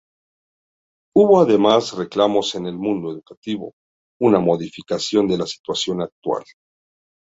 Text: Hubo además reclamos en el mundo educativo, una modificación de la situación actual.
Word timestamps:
Hubo 1.15 1.41
además 1.41 1.95
reclamos 1.95 2.55
en 2.55 2.65
el 2.65 2.75
mundo 2.75 3.11
educativo, 3.11 3.73
una 4.19 4.39
modificación 4.39 5.27
de 5.27 5.37
la 5.37 5.45
situación 5.45 6.01
actual. 6.01 6.43